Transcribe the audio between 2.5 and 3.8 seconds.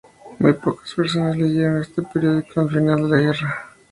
al final de la guerra.